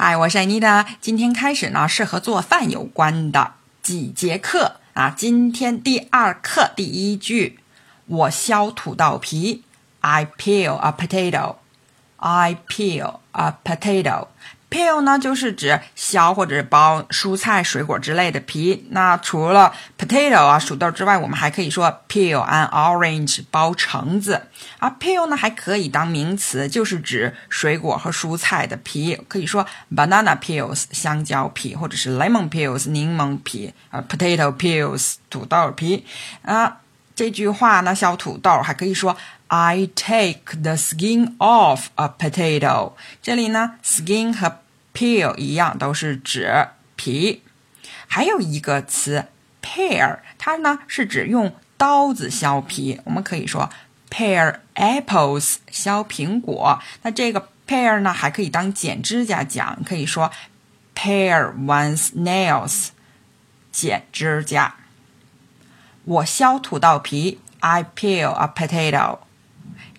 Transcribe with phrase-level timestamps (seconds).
[0.00, 0.86] 嗨，我是艾妮的。
[1.00, 5.10] 今天开始呢，是和做饭有关的几节课啊。
[5.10, 7.58] 今天第二课第一句，
[8.06, 9.64] 我削土豆皮。
[9.98, 11.56] I peel a potato.
[12.18, 14.28] I peel a potato.
[14.70, 18.86] Peel 呢，就是指削或者剥蔬菜、水果之类的皮。
[18.90, 24.42] 那除了 potato 啊，薯豆之外，我们还可以说 peel an orange，剥橙子。
[24.78, 29.18] 啊，peel 呢还可以当名词，就是指水果和蔬菜的皮。
[29.26, 33.72] 可以说 banana peels，香蕉皮，或者是 lemon peels，柠檬皮。
[33.90, 36.04] 啊，potato peels，土豆皮。
[36.42, 36.78] 啊，
[37.14, 39.16] 这句话呢，削土豆还可以说。
[39.48, 42.92] I take the skin off a potato。
[43.22, 44.60] 这里呢，skin 和
[44.92, 47.42] peel 一样，都是指皮。
[48.06, 49.26] 还有一个词
[49.62, 53.00] pear，它呢是指用刀子削皮。
[53.04, 53.70] 我们可以说
[54.10, 56.78] pear apples，削苹果。
[57.02, 60.30] 那这个 pear 呢，还可以当剪指甲讲，可以说
[60.94, 62.88] pear one's nails，
[63.72, 64.74] 剪指甲。
[66.04, 69.20] 我削土豆皮，I peel a potato。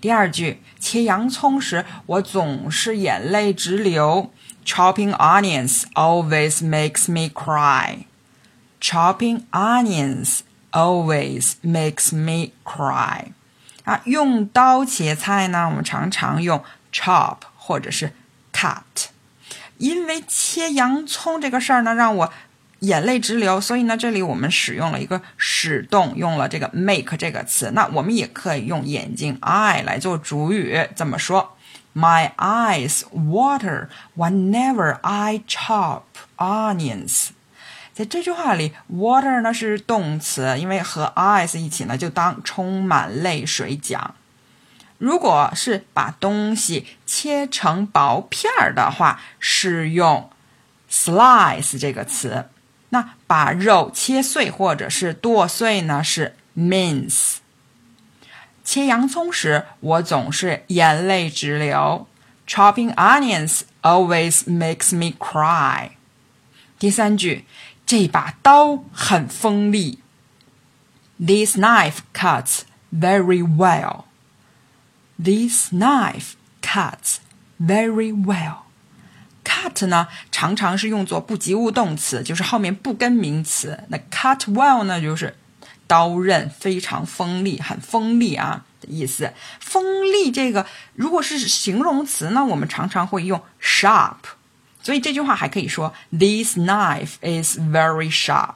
[0.02, 4.32] 第二句，切洋葱时我总是眼泪直流。
[4.66, 8.06] Chopping onions always makes me cry.
[8.80, 13.34] Chopping onions always makes me cry.
[13.84, 18.14] 啊，用刀切菜呢，我们常常用 chop 或者是
[18.54, 19.08] cut。
[19.78, 22.34] 因为切洋葱这个事儿呢，让我
[22.80, 27.72] 眼泪直流，所以呢，这里我们使用了一个使动，用了这个 make 这个词。
[27.72, 31.58] 那我们也可以用眼睛 eye 来做主语，怎么说
[31.94, 36.04] ：My eyes water whenever I chop
[36.38, 37.30] onions。
[37.94, 44.16] 在这句话里，water 呢是动词，因为和 eyes 一起呢，就当充满泪水讲。
[44.98, 50.30] 如果是把东西切成薄片儿的话，是用
[50.90, 52.46] slice 这个词。
[52.91, 56.03] 那把肉切碎或者是剁碎呢？
[56.03, 57.37] 是 mince。
[58.63, 62.07] 切洋葱时，我总是眼泪直流。
[62.47, 65.91] Chopping onions always makes me cry。
[66.79, 67.45] 第三句，
[67.87, 69.99] 这把刀很锋利。
[71.19, 72.63] This knife cuts
[72.93, 74.05] very well.
[75.23, 77.17] This knife cuts
[77.59, 78.65] very well.
[79.60, 83.84] Cut 呢，常常是用作不及物动词，就是后面不跟名词。
[83.90, 85.36] 那 cut well 呢，就是
[85.88, 89.34] 刀刃非常锋利，很锋利啊的意思。
[89.60, 94.16] 锋利这个如果是形容词呢，我们常常会用 sharp。
[94.82, 98.56] 所以这句话还可以说 This knife is very sharp。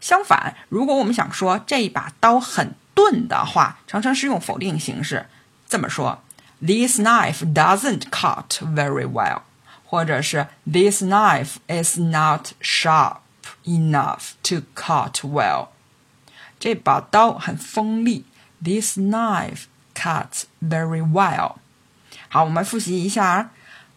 [0.00, 5.26] 相反，如果我们想说这一把刀很钝的话，常常是用否定形式，
[5.68, 6.22] 这么说
[6.60, 9.40] ：This knife doesn't cut very well。
[9.87, 13.17] 或者是 This knife is not sharp
[13.65, 15.67] enough to cut well。
[16.59, 18.25] 这把刀很锋利。
[18.63, 21.55] This knife cuts very well。
[22.29, 23.51] 好，我们复习一下。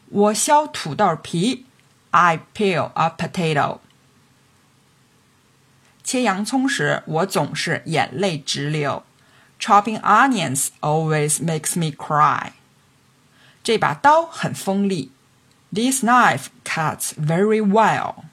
[0.08, 1.66] 我削土豆皮，
[2.10, 3.78] I peel a potato。
[6.02, 9.04] 切洋葱时，我总是眼泪直流。
[9.60, 12.52] Chopping onions always makes me cry。
[13.64, 15.12] 这把刀很锋利。
[15.73, 18.25] this knife cuts very well.